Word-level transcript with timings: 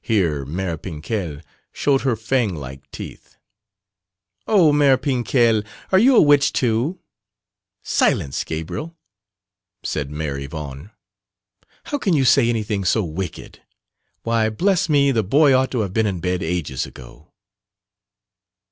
Here 0.00 0.46
Mère 0.46 0.76
Pinquèle 0.78 1.42
showed 1.72 2.02
her 2.02 2.14
fang 2.14 2.54
like 2.54 2.88
teeth. 2.92 3.36
"Oh! 4.46 4.70
Mère 4.72 4.96
Pinquèle, 4.96 5.66
are 5.90 5.98
you 5.98 6.14
a 6.14 6.22
witch 6.22 6.52
too?" 6.52 7.00
"Silence, 7.82 8.44
Gabriel," 8.44 8.96
said 9.82 10.08
Mère 10.08 10.40
Yvonne, 10.40 10.92
"how 11.86 11.98
can 11.98 12.14
you 12.14 12.24
say 12.24 12.48
anything 12.48 12.84
so 12.84 13.02
wicked? 13.02 13.60
Why, 14.22 14.50
bless 14.50 14.88
me, 14.88 15.10
the 15.10 15.24
boy 15.24 15.52
ought 15.52 15.72
to 15.72 15.80
have 15.80 15.92
been 15.92 16.06
in 16.06 16.20
bed 16.20 16.44
ages 16.44 16.86
ago." 16.86 17.32